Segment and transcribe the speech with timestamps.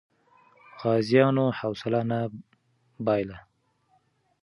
[0.81, 2.19] غازیانو حوصله نه
[3.05, 3.37] بایله.